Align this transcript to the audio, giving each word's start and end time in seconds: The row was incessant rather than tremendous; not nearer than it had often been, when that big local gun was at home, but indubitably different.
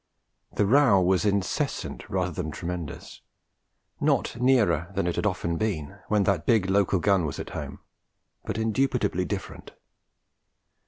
The 0.55 0.65
row 0.65 0.99
was 0.99 1.25
incessant 1.25 2.09
rather 2.09 2.31
than 2.31 2.49
tremendous; 2.49 3.21
not 3.99 4.35
nearer 4.41 4.87
than 4.95 5.05
it 5.05 5.15
had 5.15 5.27
often 5.27 5.57
been, 5.57 5.99
when 6.07 6.23
that 6.23 6.47
big 6.47 6.67
local 6.71 6.97
gun 6.97 7.23
was 7.23 7.37
at 7.37 7.51
home, 7.51 7.81
but 8.43 8.57
indubitably 8.57 9.25
different. 9.25 9.73